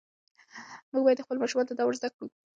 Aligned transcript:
موږ 0.91 1.03
باید 1.05 1.23
خپلو 1.25 1.41
ماشومانو 1.43 1.69
ته 1.69 1.75
دا 1.75 1.83
ور 1.85 1.95
زده 1.99 2.09
کړو. 2.13 2.27